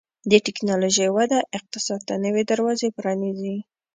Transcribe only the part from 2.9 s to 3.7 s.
پرانیزي.